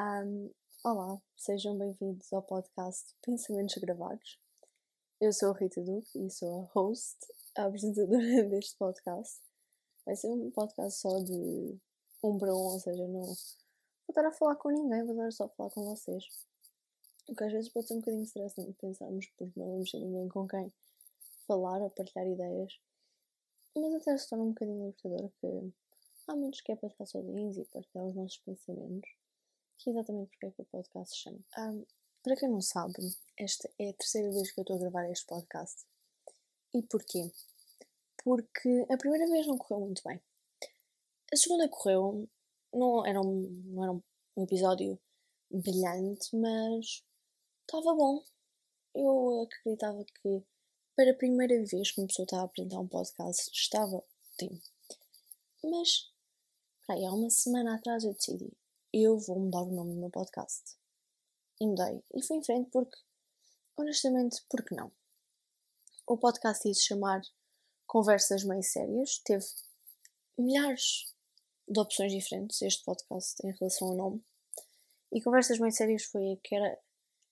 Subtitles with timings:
[0.00, 0.50] Um,
[0.82, 4.38] olá, sejam bem-vindos ao podcast Pensamentos Gravados.
[5.20, 7.18] Eu sou a Rita Duque e sou a host,
[7.54, 9.42] a apresentadora deste podcast.
[10.06, 11.78] Vai ser um podcast só de
[12.22, 13.36] um para um, ou seja, não vou
[14.08, 16.24] estar a falar com ninguém, vou estar só a falar com vocês.
[17.28, 20.28] O que às vezes pode ser um bocadinho estressante pensarmos porque não vamos ter ninguém
[20.28, 20.72] com quem
[21.46, 22.80] falar ou partilhar ideias.
[23.76, 25.72] Mas até se torna um bocadinho libertador que
[26.28, 29.21] há muitos que é para estar sozinhos e partilhar os nossos pensamentos
[29.82, 31.38] que é exatamente porque é que o podcast se chama.
[31.58, 31.84] Um,
[32.22, 32.94] para quem não sabe,
[33.36, 35.84] esta é a terceira vez que eu estou a gravar este podcast.
[36.74, 37.32] E porquê?
[38.22, 40.20] Porque a primeira vez não correu muito bem.
[41.32, 42.28] A segunda correu,
[42.72, 44.98] não era um, não era um episódio
[45.50, 47.02] brilhante, mas
[47.62, 48.22] estava bom.
[48.94, 50.44] Eu acreditava que
[50.94, 54.60] para a primeira vez que uma pessoa estava a apresentar um podcast estava ótimo.
[55.64, 56.10] Mas,
[56.88, 58.52] aí, há uma semana atrás eu decidi,
[58.92, 60.76] eu vou mudar o nome do meu podcast.
[61.60, 62.02] E mudei.
[62.14, 62.96] E fui em frente porque,
[63.76, 64.92] honestamente, porque não?
[66.06, 67.22] O podcast ia se chamar
[67.86, 69.18] Conversas Meio Sérias.
[69.24, 69.46] Teve
[70.36, 71.12] milhares
[71.68, 74.24] de opções diferentes este podcast em relação ao nome.
[75.10, 76.78] E Conversas Meio Sérias foi a que era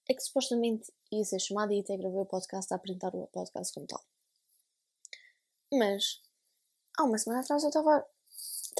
[0.09, 3.73] a que supostamente ia ser chamada e até gravei o podcast a apresentar o podcast
[3.75, 4.05] como tal.
[5.73, 6.21] Mas,
[6.99, 8.05] há uma semana atrás eu estava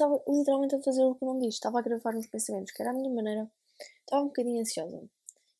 [0.01, 2.91] estava literalmente a fazer o que não disse, estava a gravar uns pensamentos, que era
[2.91, 3.51] a minha maneira,
[3.99, 5.09] estava um bocadinho ansiosa.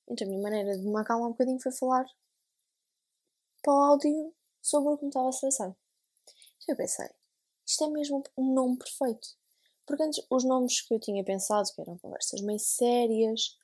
[0.08, 2.06] Então a minha maneira de me acalmar um bocadinho foi falar
[3.62, 5.76] para o áudio sobre o que me estava a estressar.
[6.64, 7.10] Então eu pensei,
[7.66, 9.28] isto é mesmo um nome perfeito.
[9.86, 13.58] Porque antes os nomes que eu tinha pensado, que eram conversas meio sérias,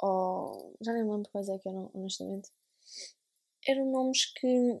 [0.00, 2.50] ou já nem me lembro quais é que eram, honestamente,
[3.66, 4.80] eram nomes que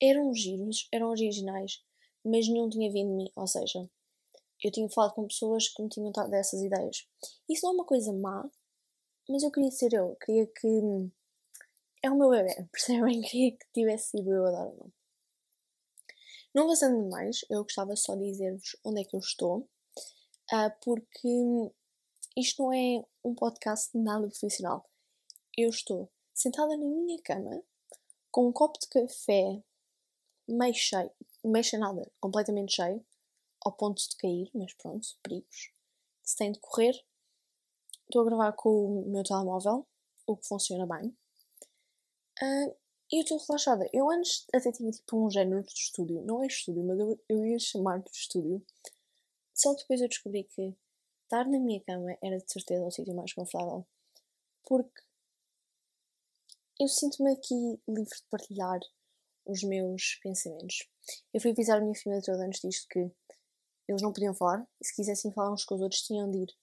[0.00, 1.82] eram giros, eram originais,
[2.24, 3.32] mas não tinha vindo de mim.
[3.36, 3.88] Ou seja,
[4.64, 7.06] eu tinha falado com pessoas que me tinham dado dessas ideias.
[7.48, 8.50] Isso não é uma coisa má,
[9.28, 11.10] mas eu queria ser eu, queria que.
[12.02, 13.20] É o meu bebê, percebem?
[13.20, 14.94] Queria que tivesse sido eu a dar o nome.
[16.54, 19.68] Não avançando mais, eu gostava só de dizer-vos onde é que eu estou,
[20.52, 21.28] uh, porque
[22.36, 24.88] isto não é um podcast nada profissional.
[25.56, 27.62] Eu estou sentada na minha cama,
[28.30, 29.62] com um copo de café
[30.48, 31.10] meio cheio,
[31.44, 33.04] meio cheio nada, completamente cheio,
[33.64, 35.72] ao ponto de cair, mas pronto, perigos
[36.22, 36.94] que se tem de correr.
[38.04, 39.86] Estou a gravar com o meu telemóvel,
[40.26, 41.16] o que funciona bem.
[42.42, 42.76] Uh,
[43.12, 43.88] e eu estou relaxada.
[43.92, 46.22] Eu antes até tinha tipo um género de estúdio.
[46.22, 48.64] Não é estúdio, mas eu, eu ia chamar de estúdio.
[49.54, 50.74] Só depois eu descobri que
[51.22, 53.86] estar na minha cama era de certeza o sítio mais confortável.
[54.66, 55.00] Porque
[56.80, 58.80] eu sinto-me aqui livre de partilhar
[59.46, 60.88] os meus pensamentos.
[61.32, 63.10] Eu fui avisar a minha família toda antes disto que
[63.88, 66.54] eles não podiam falar, e se quisessem falar uns com os outros, tinham de ir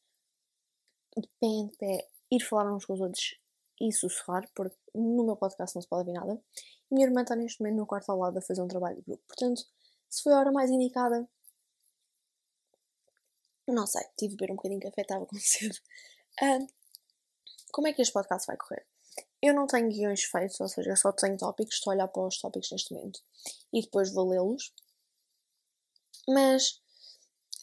[1.18, 3.36] de pé em pé, ir falar uns com os outros
[3.80, 6.42] e sussurrar, porque no meu podcast não se pode ouvir nada.
[6.90, 9.02] E minha irmã está neste momento no quarto ao lado a fazer um trabalho de
[9.02, 9.24] grupo.
[9.28, 9.64] Portanto,
[10.10, 11.28] se foi a hora mais indicada,
[13.68, 15.76] não sei, tive de beber um bocadinho de café, estava com cedo.
[16.42, 16.68] Uh,
[17.72, 18.86] como é que este podcast vai correr?
[19.42, 22.28] Eu não tenho guiões feitos, ou seja, eu só tenho tópicos, estou a olhar para
[22.28, 23.20] os tópicos neste momento
[23.74, 24.72] e depois vou lê-los.
[26.28, 26.80] Mas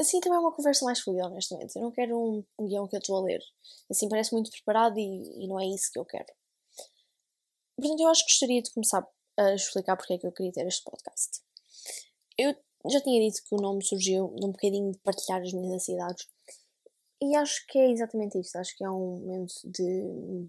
[0.01, 1.75] assim também é uma conversa mais fluida, honestamente.
[1.77, 3.43] Eu não quero um, um guião que eu estou a ler.
[3.91, 6.27] Assim parece muito preparado e, e, não é isso que eu quero.
[7.77, 9.07] Portanto, eu acho que gostaria de começar
[9.37, 11.41] a explicar porque é que eu queria ter este podcast.
[12.37, 12.55] Eu
[12.91, 16.29] já tinha dito que o nome surgiu de um bocadinho de partilhar as minhas ansiedades.
[17.21, 18.57] E acho que é exatamente isso.
[18.59, 20.49] Acho que é um momento de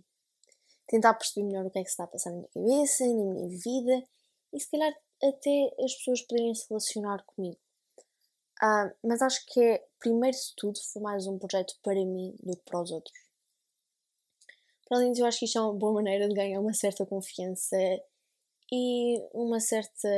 [0.88, 3.14] tentar perceber melhor o que é que se está a passar na minha cabeça, na
[3.14, 4.08] minha vida
[4.54, 4.94] e se calhar
[5.24, 7.60] até as pessoas poderem se relacionar comigo.
[8.62, 12.58] Uh, mas acho que é, primeiro de tudo, foi mais um projeto para mim do
[12.58, 13.18] que para os outros.
[14.88, 17.06] Para além disso, eu acho que isto é uma boa maneira de ganhar uma certa
[17.06, 17.78] confiança
[18.72, 20.10] e uma certa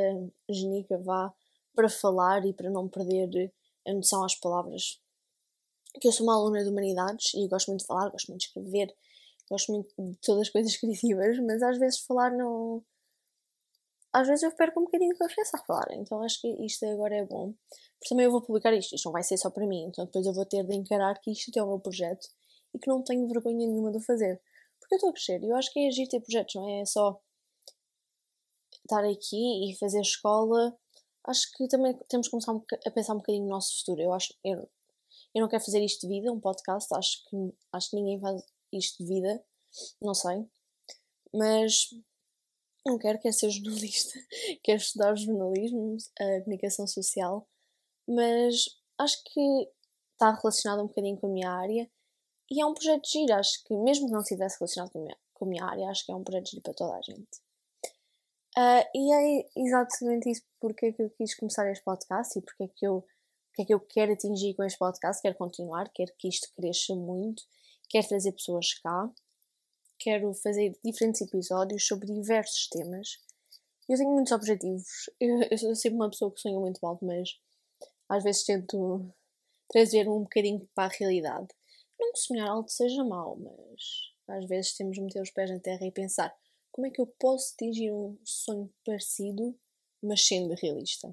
[0.49, 1.33] genica, vá,
[1.75, 3.51] para falar e para não perder
[3.88, 4.99] a noção às palavras.
[5.99, 8.47] Que eu sou uma aluna de humanidades e gosto muito de falar, gosto muito de
[8.47, 8.95] escrever,
[9.49, 12.83] gosto muito de todas as coisas criativas, mas às vezes falar não.
[14.13, 17.15] Às vezes eu perco um bocadinho de confiança a falar, então acho que isto agora
[17.15, 17.53] é bom
[18.01, 20.25] porque também eu vou publicar isto, isto não vai ser só para mim, então depois
[20.25, 22.27] eu vou ter de encarar que isto é o meu projeto
[22.73, 24.41] e que não tenho vergonha nenhuma de o fazer.
[24.79, 26.81] Porque eu estou a crescer e eu acho que é agir ter projetos, não é?
[26.81, 27.21] É só
[28.83, 30.75] estar aqui e fazer escola.
[31.27, 32.53] Acho que também temos que começar
[32.87, 34.01] a pensar um bocadinho no nosso futuro.
[34.01, 34.67] Eu acho eu,
[35.35, 38.43] eu não quero fazer isto de vida, um podcast, acho que, acho que ninguém faz
[38.73, 39.43] isto de vida,
[40.01, 40.43] não sei.
[41.31, 41.93] Mas
[42.85, 44.19] não quero, quero ser jornalista,
[44.63, 47.47] quero estudar jornalismo, a comunicação social
[48.07, 48.65] mas
[48.97, 49.69] acho que
[50.13, 51.89] está relacionado um bocadinho com a minha área
[52.49, 55.01] e é um projeto de giro, acho que mesmo que não estivesse relacionado com a,
[55.01, 57.01] minha, com a minha área, acho que é um projeto de giro para toda a
[57.01, 57.39] gente.
[58.57, 62.63] Uh, e é exatamente isso porque é que eu quis começar este podcast e porque
[62.63, 63.05] é que eu,
[63.47, 66.93] porque é que eu quero atingir com este podcast, quero continuar, quero que isto cresça
[66.93, 67.43] muito,
[67.89, 69.09] quero trazer pessoas cá,
[70.01, 73.19] quero fazer diferentes episódios sobre diversos temas.
[73.88, 77.39] Eu tenho muitos objetivos, eu, eu sou sempre uma pessoa que sonha muito alto, mas
[78.09, 79.06] às vezes tento
[79.69, 81.48] trazer um bocadinho para a realidade.
[82.00, 85.59] Não que sonhar alto seja mau, mas às vezes temos de meter os pés na
[85.59, 86.36] terra e pensar
[86.71, 89.56] como é que eu posso atingir um sonho parecido,
[90.01, 91.09] mas sendo realista?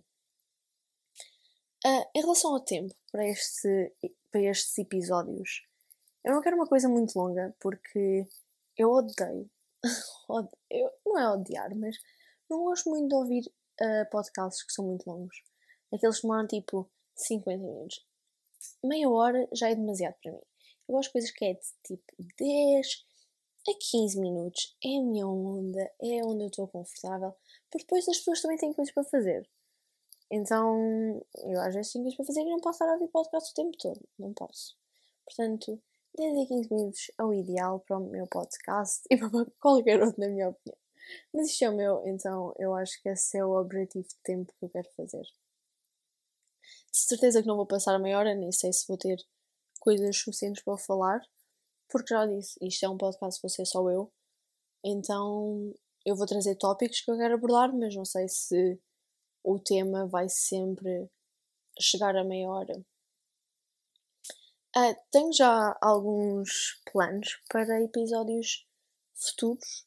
[1.85, 3.93] Uh, em relação ao tempo para, este,
[4.31, 5.67] para estes episódios,
[6.25, 8.26] eu não quero uma coisa muito longa porque
[8.78, 9.50] eu odeio,
[10.70, 11.96] eu, não é odiar, mas
[12.48, 15.42] não gosto muito de ouvir uh, podcasts que são muito longos.
[15.92, 18.06] Aqueles que demoram tipo 50 minutos.
[18.82, 20.40] Meia hora já é demasiado para mim.
[20.88, 23.04] Eu gosto de coisas que é de tipo 10,
[23.69, 27.34] a 15 minutos é a minha onda, é onde eu estou confortável,
[27.70, 29.48] porque depois as pessoas também têm coisas para fazer.
[30.30, 33.50] Então, eu às vezes tenho coisas para fazer e não posso estar a ouvir podcast
[33.50, 34.08] o tempo todo.
[34.19, 34.76] Não posso.
[35.25, 35.80] Portanto,
[36.18, 39.30] 10 a 15 minutos é o ideal para o meu podcast e para
[39.60, 40.76] qualquer outro, na minha opinião.
[41.32, 44.52] Mas isto é o meu, então eu acho que esse é o objetivo de tempo
[44.58, 45.22] que eu quero fazer.
[45.22, 49.16] De certeza que não vou passar a meia hora, nem sei se vou ter
[49.78, 51.20] coisas suficientes para falar,
[51.88, 54.12] porque já disse, isto é um podcast, vou ser só eu,
[54.84, 55.72] então
[56.04, 58.78] eu vou trazer tópicos que eu quero abordar, mas não sei se
[59.44, 61.08] o tema vai sempre
[61.80, 62.84] chegar a meia hora.
[64.76, 68.66] Uh, tenho já alguns planos para episódios
[69.14, 69.86] futuros.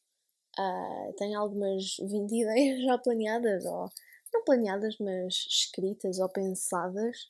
[0.57, 3.89] Uh, tenho algumas 20 ideias já planeadas, ou
[4.33, 7.29] não planeadas, mas escritas ou pensadas.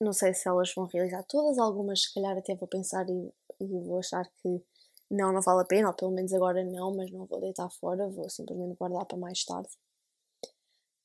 [0.00, 3.66] Não sei se elas vão realizar todas, algumas se calhar até vou pensar e, e
[3.66, 4.62] vou achar que
[5.10, 8.08] não, não vale a pena, ou pelo menos agora não, mas não vou deitar fora,
[8.08, 9.70] vou simplesmente guardar para mais tarde.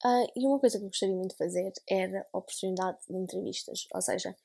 [0.06, 3.88] Uh, e uma coisa que eu gostaria muito de fazer era a oportunidade de entrevistas,
[3.94, 4.35] ou seja,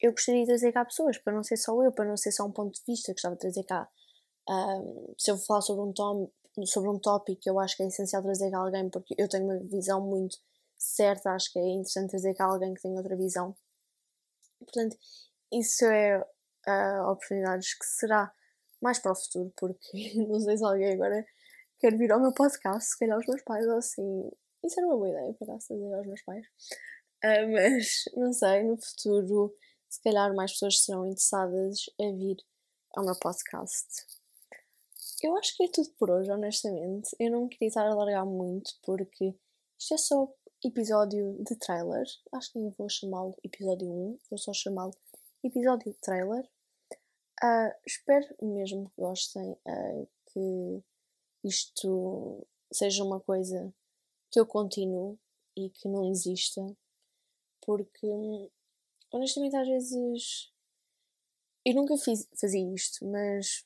[0.00, 2.44] eu gostaria de trazer cá pessoas, para não ser só eu, para não ser só
[2.44, 3.88] um ponto de vista, gostava de trazer cá.
[4.48, 6.30] Uh, se eu falar sobre um, tom,
[6.64, 9.58] sobre um tópico, eu acho que é essencial trazer cá alguém, porque eu tenho uma
[9.58, 10.38] visão muito
[10.78, 13.54] certa, acho que é interessante trazer cá alguém que tenha outra visão.
[14.58, 14.96] Portanto,
[15.52, 18.32] isso é uh, oportunidades que será
[18.80, 21.24] mais para o futuro, porque não sei se alguém agora
[21.78, 24.30] quer vir ao meu podcast, se calhar os meus pais ou assim.
[24.64, 26.46] Isso era uma boa ideia, para trazer aos meus pais.
[27.22, 29.54] Uh, mas não sei, no futuro,
[29.90, 32.36] se calhar mais pessoas serão interessadas a vir
[32.96, 34.06] ao meu podcast.
[35.22, 37.14] Eu acho que é tudo por hoje, honestamente.
[37.18, 39.34] Eu não queria estar a largar muito, porque
[39.78, 40.32] isto é só
[40.64, 42.06] episódio de trailer.
[42.32, 44.94] Acho que nem vou chamá-lo episódio 1, vou só chamá-lo
[45.42, 46.48] episódio trailer.
[47.42, 50.84] Uh, espero mesmo que gostem, uh, que
[51.42, 53.74] isto seja uma coisa
[54.30, 55.18] que eu continue
[55.56, 56.62] e que não desista,
[57.60, 58.06] porque
[59.12, 60.52] honestamente às vezes
[61.64, 63.64] eu nunca fiz, fazia isto, mas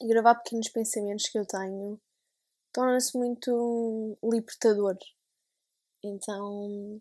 [0.00, 2.00] gravar pequenos pensamentos que eu tenho
[2.72, 4.96] torna-se muito libertador
[6.02, 7.00] então,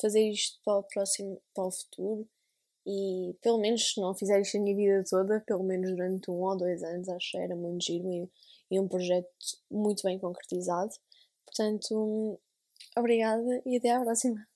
[0.00, 2.28] fazer isto para o próximo, para o futuro
[2.86, 6.42] e pelo menos se não fizer isto a minha vida toda, pelo menos durante um
[6.42, 8.30] ou dois anos, acho que era muito giro e,
[8.70, 9.28] e um projeto
[9.70, 10.92] muito bem concretizado.
[11.46, 12.38] Portanto,
[12.96, 14.46] obrigada e até à próxima.